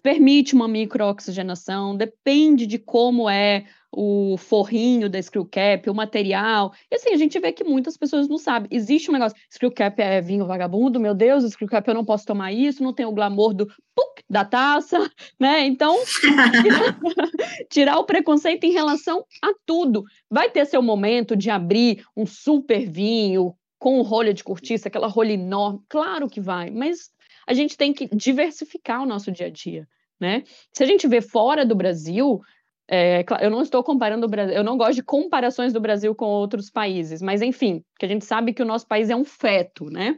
[0.00, 6.72] permite uma microoxigenação, depende de como é o forrinho da screw cap, o material.
[6.90, 8.68] E assim, a gente vê que muitas pessoas não sabem.
[8.72, 12.24] Existe um negócio, screw cap é vinho vagabundo, meu Deus, screw cap eu não posso
[12.24, 14.98] tomar isso, não tem o glamour do puk, da taça,
[15.38, 15.66] né?
[15.66, 16.98] Então, tirar,
[17.68, 20.04] tirar o preconceito em relação a tudo.
[20.30, 25.32] Vai ter seu momento de abrir um super vinho com rolha de cortiça, aquela rolha
[25.32, 27.10] enorme, claro que vai, mas
[27.46, 29.86] a gente tem que diversificar o nosso dia a dia.
[30.20, 30.44] Né?
[30.72, 32.40] Se a gente vê fora do Brasil,
[32.88, 36.26] é, eu não estou comparando o Brasil, eu não gosto de comparações do Brasil com
[36.26, 39.86] outros países, mas enfim, que a gente sabe que o nosso país é um feto,
[39.86, 40.16] né?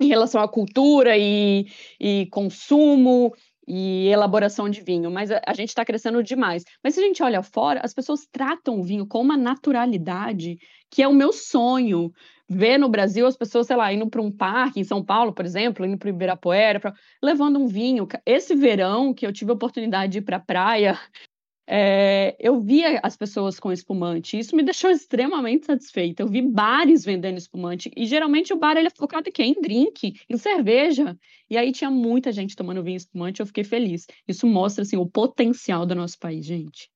[0.00, 1.66] Em relação à cultura e,
[1.98, 3.32] e consumo
[3.66, 6.64] e elaboração de vinho, mas a, a gente está crescendo demais.
[6.82, 10.58] Mas se a gente olha fora, as pessoas tratam o vinho com uma naturalidade
[10.90, 12.12] que é o meu sonho.
[12.54, 15.44] Ver no Brasil as pessoas, sei lá, indo para um parque em São Paulo, por
[15.44, 18.06] exemplo, indo para Ibirapuera, pra, levando um vinho.
[18.26, 20.98] Esse verão que eu tive a oportunidade de ir para a praia
[21.66, 26.22] é, eu via as pessoas com espumante, isso me deixou extremamente satisfeita.
[26.22, 29.44] Eu vi bares vendendo espumante, e geralmente o bar ele é focado em quê?
[29.44, 31.16] Em drink, em cerveja.
[31.48, 34.06] E aí tinha muita gente tomando vinho espumante, eu fiquei feliz.
[34.26, 36.90] Isso mostra assim, o potencial do nosso país, gente.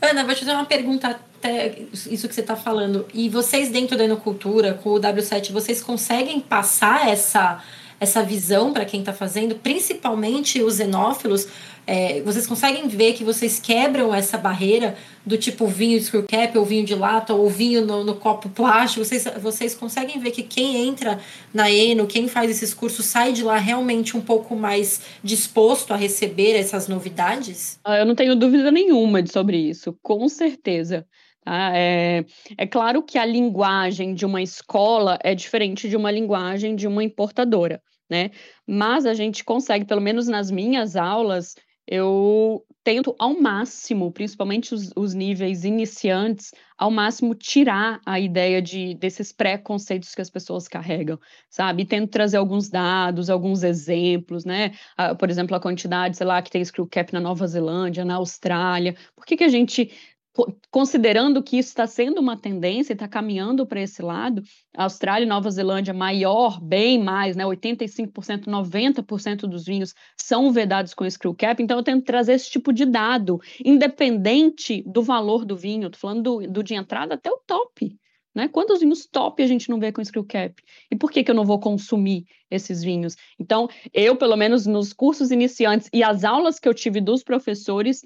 [0.00, 3.06] Ana, vou te fazer uma pergunta até isso que você está falando.
[3.12, 7.62] E vocês dentro da Enocultura, com o W7, vocês conseguem passar essa
[8.00, 11.48] essa visão para quem está fazendo, principalmente os xenófilos,
[11.86, 16.56] é, vocês conseguem ver que vocês quebram essa barreira do tipo vinho de screw cap,
[16.56, 19.04] ou vinho de lata, ou vinho no, no, copo plástico?
[19.04, 21.20] Vocês, vocês conseguem ver que quem entra
[21.52, 25.96] na Eno, quem faz esses cursos, sai de lá realmente um pouco mais disposto a
[25.96, 27.78] receber essas novidades?
[27.84, 31.06] Ah, eu não tenho dúvida nenhuma sobre isso, com certeza.
[31.44, 31.72] Tá?
[31.76, 32.24] É,
[32.56, 37.04] é claro que a linguagem de uma escola é diferente de uma linguagem de uma
[37.04, 38.30] importadora, né?
[38.66, 41.54] Mas a gente consegue, pelo menos nas minhas aulas,
[41.86, 48.94] eu tento ao máximo, principalmente os, os, níveis iniciantes, ao máximo tirar a ideia de
[48.94, 51.18] desses preconceitos que as pessoas carregam,
[51.48, 51.82] sabe?
[51.82, 54.72] E tento trazer alguns dados, alguns exemplos, né?
[54.96, 58.16] Ah, por exemplo, a quantidade, sei lá, que tem screw cap na Nova Zelândia, na
[58.16, 58.94] Austrália.
[59.16, 59.90] Por que, que a gente
[60.70, 64.42] considerando que isso está sendo uma tendência, está caminhando para esse lado,
[64.76, 71.08] Austrália e Nova Zelândia maior, bem mais, né, 85%, 90% dos vinhos são vedados com
[71.08, 75.86] screw cap, então eu tento trazer esse tipo de dado, independente do valor do vinho,
[75.86, 77.96] estou falando do, do de entrada até o top,
[78.34, 78.48] né?
[78.48, 80.60] Quantos vinhos top a gente não vê com screw cap?
[80.90, 83.14] E por que, que eu não vou consumir esses vinhos?
[83.38, 88.02] Então, eu, pelo menos nos cursos iniciantes e as aulas que eu tive dos professores,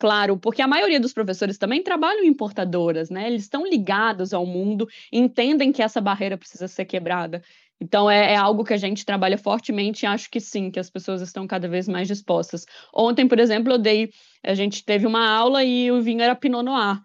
[0.00, 3.26] Claro, porque a maioria dos professores também trabalham em importadoras, né?
[3.26, 7.42] Eles estão ligados ao mundo, entendem que essa barreira precisa ser quebrada.
[7.78, 10.88] Então, é, é, algo que a gente trabalha fortemente e acho que sim, que as
[10.88, 12.64] pessoas estão cada vez mais dispostas.
[12.94, 14.10] Ontem, por exemplo, eu dei,
[14.42, 16.98] a gente teve uma aula e o vinho era Pinot Noir.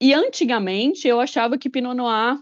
[0.00, 2.38] E antigamente eu achava que Pinot Noir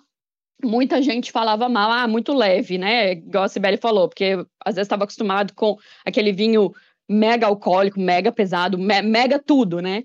[0.65, 3.13] muita gente falava mal, ah, muito leve, né?
[3.15, 6.73] Igual a Sibeli falou, porque às vezes estava acostumado com aquele vinho
[7.13, 10.05] mega alcoólico, mega pesado, me mega tudo, né?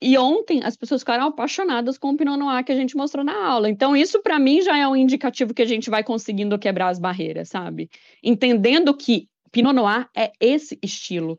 [0.00, 3.46] E ontem as pessoas ficaram apaixonadas com o Pinot Noir que a gente mostrou na
[3.46, 3.70] aula.
[3.70, 6.98] Então, isso para mim já é um indicativo que a gente vai conseguindo quebrar as
[6.98, 7.88] barreiras, sabe?
[8.22, 11.38] Entendendo que Pinot Noir é esse estilo.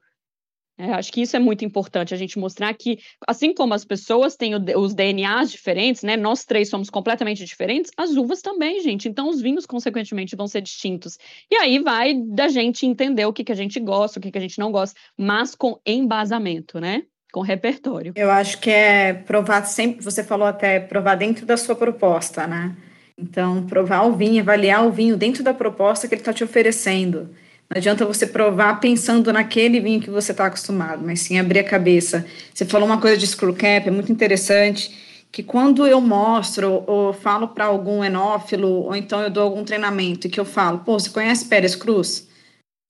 [0.77, 4.35] É, acho que isso é muito importante, a gente mostrar que, assim como as pessoas
[4.35, 6.17] têm os DNAs diferentes, né?
[6.17, 9.07] Nós três somos completamente diferentes, as uvas também, gente.
[9.07, 11.17] Então, os vinhos, consequentemente, vão ser distintos.
[11.49, 14.37] E aí vai da gente entender o que, que a gente gosta, o que, que
[14.37, 17.03] a gente não gosta, mas com embasamento, né?
[17.31, 18.13] Com repertório.
[18.15, 22.75] Eu acho que é provar sempre, você falou até provar dentro da sua proposta, né?
[23.15, 27.29] Então, provar o vinho, avaliar o vinho dentro da proposta que ele está te oferecendo.
[27.69, 31.63] Não adianta você provar pensando naquele vinho que você está acostumado, mas sim abrir a
[31.63, 32.25] cabeça.
[32.53, 34.95] Você falou uma coisa de screw cap, é muito interessante,
[35.31, 40.27] que quando eu mostro ou falo para algum enófilo, ou então eu dou algum treinamento
[40.27, 42.27] e que eu falo, pô, você conhece Pérez Cruz?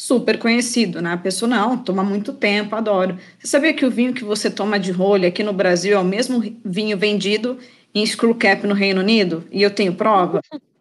[0.01, 1.13] Super conhecido, né?
[1.13, 3.17] A pessoa, não, toma muito tempo, adoro.
[3.39, 6.03] Você sabia que o vinho que você toma de rolha aqui no Brasil é o
[6.03, 7.57] mesmo vinho vendido
[7.95, 9.47] em screw cap no Reino Unido?
[9.51, 10.41] E eu tenho prova?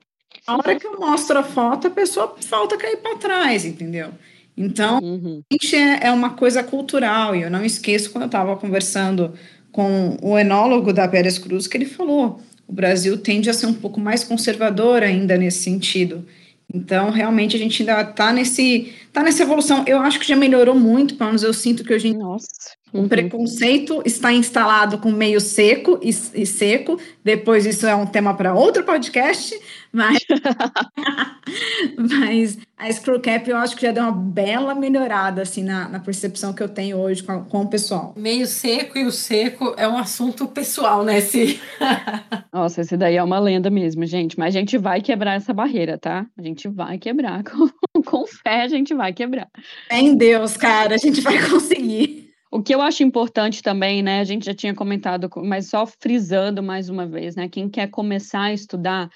[0.47, 4.11] A hora que eu mostro a foto, a pessoa falta cair para trás, entendeu?
[4.57, 5.43] Então, uhum.
[5.51, 9.33] é, é uma coisa cultural, e eu não esqueço quando eu estava conversando
[9.71, 13.75] com o enólogo da Pérez Cruz, que ele falou: o Brasil tende a ser um
[13.75, 16.27] pouco mais conservador ainda nesse sentido.
[16.73, 19.85] Então, realmente, a gente ainda está nesse, tá nessa evolução.
[19.87, 22.49] Eu acho que já melhorou muito, pelo menos eu sinto que hoje Nossa.
[22.93, 23.05] Uhum.
[23.05, 26.99] O preconceito está instalado com meio seco e, e seco.
[27.25, 29.59] Depois, isso é um tema para outro podcast,
[29.91, 30.19] mas,
[31.97, 36.01] mas a Screw Cap eu acho que já deu uma bela melhorada assim na, na
[36.01, 38.13] percepção que eu tenho hoje com, com o pessoal.
[38.17, 41.61] Meio seco e o seco é um assunto pessoal, né, Si?
[42.53, 44.39] Nossa, esse daí é uma lenda mesmo, gente.
[44.39, 46.27] Mas a gente vai quebrar essa barreira, tá?
[46.37, 47.43] A gente vai quebrar.
[47.53, 49.49] Com, com fé, a gente vai quebrar.
[49.91, 52.32] É em Deus, cara, a gente vai conseguir.
[52.53, 54.21] O que eu acho importante também, né?
[54.21, 57.49] A gente já tinha comentado, mas só frisando mais uma vez, né?
[57.49, 59.09] Quem quer começar a estudar,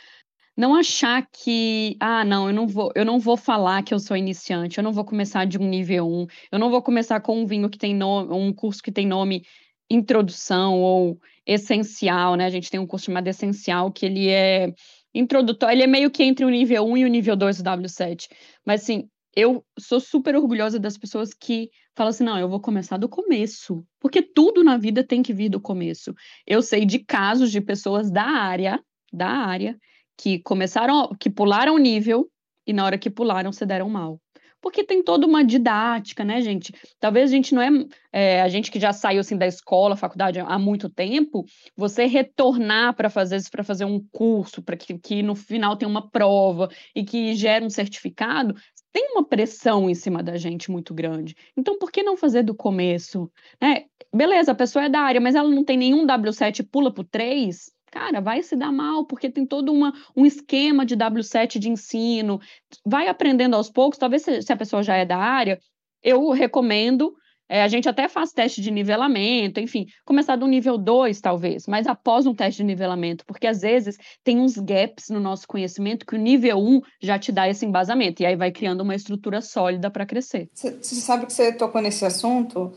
[0.57, 4.17] não achar que, ah, não, eu não vou, eu não vou falar que eu sou
[4.17, 7.47] iniciante, eu não vou começar de um nível 1, eu não vou começar com um
[7.47, 9.43] vinho que tem nome, um curso que tem nome
[9.91, 12.47] introdução ou essencial, né?
[12.47, 14.73] A gente tem um curso chamado essencial que ele é
[15.15, 18.29] introdutório, ele é meio que entre o nível 1 e o nível 2 do W7.
[18.65, 22.97] Mas assim, eu sou super orgulhosa das pessoas que falam assim: não, eu vou começar
[22.97, 26.15] do começo, porque tudo na vida tem que vir do começo.
[26.47, 29.79] Eu sei de casos de pessoas da área, da área,
[30.17, 32.31] que começaram, que pularam o nível
[32.67, 34.19] e na hora que pularam se deram mal.
[34.61, 36.73] Porque tem toda uma didática, né, gente?
[36.99, 37.69] Talvez a gente não é,
[38.13, 41.45] é a gente que já saiu assim da escola, faculdade há muito tempo,
[41.77, 46.11] você retornar para fazer para fazer um curso, para que, que no final tem uma
[46.11, 48.57] prova e que gera um certificado,
[48.97, 51.37] tem uma pressão em cima da gente muito grande.
[51.55, 53.31] Então, por que não fazer do começo?
[53.61, 53.85] Né?
[54.11, 57.03] Beleza, a pessoa é da área, mas ela não tem nenhum W7 e pula para
[57.03, 61.59] o 3, cara, vai se dar mal, porque tem todo uma, um esquema de W7
[61.59, 62.41] de ensino.
[62.87, 65.61] Vai aprendendo aos poucos, talvez se, se a pessoa já é da área,
[66.03, 67.15] eu recomendo
[67.49, 71.87] é, a gente até faz teste de nivelamento, enfim, começar do nível 2, talvez, mas
[71.87, 76.17] após um teste de nivelamento, porque às vezes tem uns gaps no nosso conhecimento que
[76.17, 79.41] o nível 1 um já te dá esse embasamento, e aí vai criando uma estrutura
[79.41, 80.49] sólida para crescer.
[80.53, 82.73] Você sabe que você tocou nesse assunto,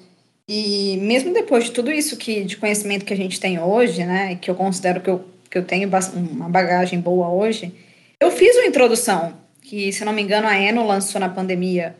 [0.47, 4.35] e mesmo depois de tudo isso que de conhecimento que a gente tem hoje, né,
[4.35, 7.73] que eu considero que eu, que eu tenho uma bagagem boa hoje,
[8.19, 11.95] eu fiz uma introdução, que, se não me engano, a Eno lançou na pandemia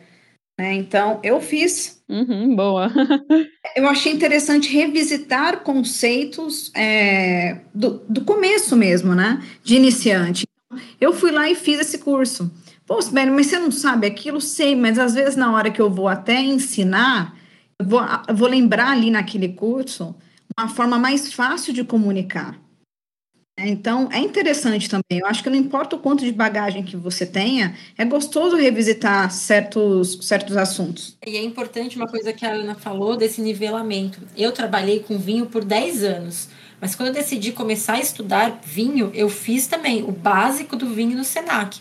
[0.60, 0.74] né?
[0.74, 2.02] Então, eu fiz.
[2.08, 2.92] Uhum, boa.
[3.74, 9.42] eu achei interessante revisitar conceitos é, do, do começo mesmo, né?
[9.64, 10.46] De iniciante.
[11.00, 12.50] Eu fui lá e fiz esse curso.
[12.86, 14.40] Pô, Sibeli, mas você não sabe aquilo?
[14.40, 17.34] Sei, mas às vezes na hora que eu vou até ensinar,
[17.78, 20.14] eu vou, eu vou lembrar ali naquele curso
[20.58, 22.58] uma forma mais fácil de comunicar.
[23.68, 25.20] Então, é interessante também.
[25.20, 29.30] Eu acho que não importa o quanto de bagagem que você tenha, é gostoso revisitar
[29.30, 31.16] certos, certos assuntos.
[31.26, 34.20] E é importante uma coisa que a Ana falou desse nivelamento.
[34.36, 36.48] Eu trabalhei com vinho por 10 anos,
[36.80, 41.16] mas quando eu decidi começar a estudar vinho, eu fiz também o básico do vinho
[41.16, 41.80] no SENAC.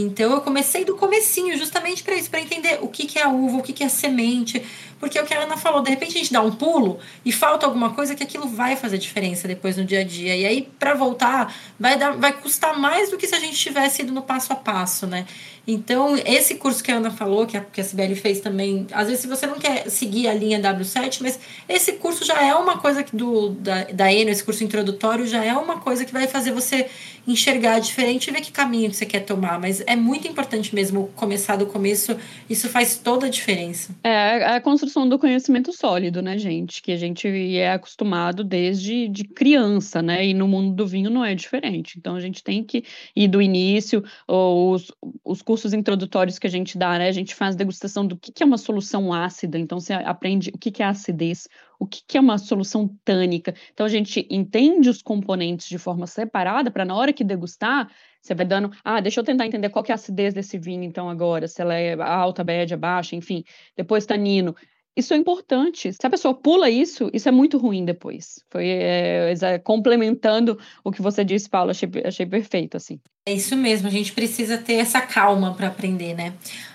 [0.00, 3.28] Então eu comecei do comecinho, justamente para isso, para entender o que, que é a
[3.28, 4.62] uva, o que, que é semente,
[4.98, 7.32] porque é o que a Ana falou, de repente a gente dá um pulo e
[7.32, 10.36] falta alguma coisa que aquilo vai fazer diferença depois no dia a dia.
[10.36, 14.02] E aí, para voltar, vai, dar, vai custar mais do que se a gente tivesse
[14.02, 15.26] ido no passo a passo, né?
[15.70, 19.06] Então, esse curso que a Ana falou, que a, que a Sibeli fez também, às
[19.06, 22.78] vezes, se você não quer seguir a linha W7, mas esse curso já é uma
[22.78, 26.26] coisa que do, da, da Eno, esse curso introdutório, já é uma coisa que vai
[26.26, 26.88] fazer você
[27.26, 29.60] enxergar diferente e ver que caminho você quer tomar.
[29.60, 32.16] Mas é muito importante mesmo começar do começo,
[32.48, 33.94] isso faz toda a diferença.
[34.02, 36.80] É, a construção do conhecimento sólido, né, gente?
[36.80, 40.24] Que a gente é acostumado desde de criança, né?
[40.24, 41.98] E no mundo do vinho não é diferente.
[41.98, 42.82] Então, a gente tem que
[43.14, 44.90] ir do início, os,
[45.22, 47.08] os cursos cursos introdutórios que a gente dá, né?
[47.08, 50.58] A gente faz degustação do que, que é uma solução ácida, então você aprende o
[50.58, 51.48] que, que é acidez,
[51.80, 53.52] o que, que é uma solução tânica.
[53.72, 57.90] Então a gente entende os componentes de forma separada para na hora que degustar,
[58.22, 60.84] você vai dando, ah, deixa eu tentar entender qual que é a acidez desse vinho
[60.84, 63.42] então agora, se ela é alta, média, baixa, enfim.
[63.76, 64.54] Depois tanino.
[64.98, 65.92] Isso é importante.
[65.92, 68.40] Se a pessoa pula isso, isso é muito ruim depois.
[68.50, 69.32] Foi é,
[69.62, 72.98] complementando o que você disse, Paulo, achei, achei perfeito, assim.
[73.24, 76.32] É isso mesmo, a gente precisa ter essa calma para aprender, né?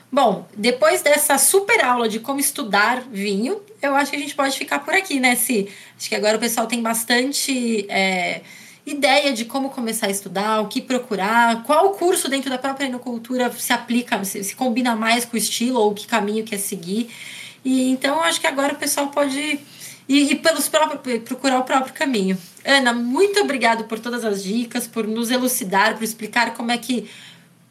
[0.10, 4.58] Bom, depois dessa super aula de como estudar vinho, eu acho que a gente pode
[4.58, 5.68] ficar por aqui, né, Si?
[5.98, 8.40] Acho que agora o pessoal tem bastante é,
[8.86, 13.52] ideia de como começar a estudar, o que procurar, qual curso dentro da própria enocultura
[13.52, 17.10] se aplica, se, se combina mais com o estilo ou que caminho quer seguir.
[17.64, 21.94] E então acho que agora o pessoal pode ir, ir pelos próprios, procurar o próprio
[21.94, 22.38] caminho.
[22.66, 27.10] Ana, muito obrigado por todas as dicas, por nos elucidar, por explicar como é que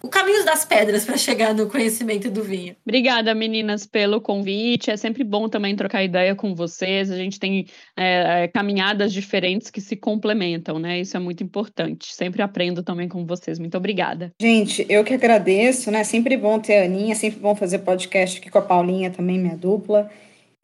[0.03, 2.75] o caminho das pedras para chegar no conhecimento do vinho.
[2.85, 4.91] Obrigada, meninas, pelo convite.
[4.91, 7.11] É sempre bom também trocar ideia com vocês.
[7.11, 11.01] A gente tem é, é, caminhadas diferentes que se complementam, né?
[11.01, 12.13] Isso é muito importante.
[12.13, 13.59] Sempre aprendo também com vocês.
[13.59, 14.33] Muito obrigada.
[14.41, 16.03] Gente, eu que agradeço, né?
[16.03, 19.57] Sempre bom ter a Aninha, sempre bom fazer podcast aqui com a Paulinha também, minha
[19.57, 20.11] dupla.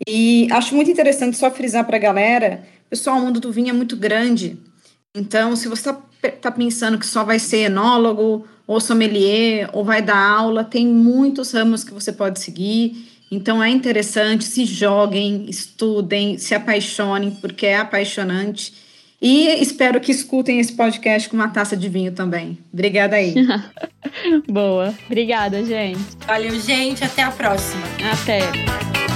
[0.09, 3.73] E acho muito interessante só frisar para a galera, pessoal, o mundo do vinho é
[3.73, 4.59] muito grande.
[5.15, 10.03] Então, se você está está pensando que só vai ser enólogo, ou sommelier, ou vai
[10.03, 13.09] dar aula, tem muitos ramos que você pode seguir.
[13.31, 18.75] Então é interessante, se joguem, estudem, se apaixonem, porque é apaixonante.
[19.21, 22.59] E espero que escutem esse podcast com uma taça de vinho também.
[22.73, 23.35] Obrigada aí.
[24.49, 24.95] Boa.
[25.07, 25.99] Obrigada, gente.
[26.27, 27.03] Valeu, gente.
[27.03, 27.83] Até a próxima.
[28.13, 29.08] Até.